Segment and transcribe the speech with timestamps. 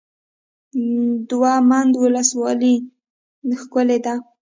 [1.29, 2.75] دوه منده ولسوالۍ
[3.61, 4.15] ښکلې ده؟